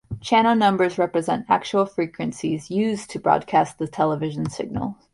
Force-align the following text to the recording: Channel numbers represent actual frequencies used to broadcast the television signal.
Channel 0.19 0.55
numbers 0.55 0.97
represent 0.97 1.45
actual 1.47 1.85
frequencies 1.85 2.71
used 2.71 3.11
to 3.11 3.19
broadcast 3.19 3.77
the 3.77 3.87
television 3.87 4.49
signal. 4.49 4.97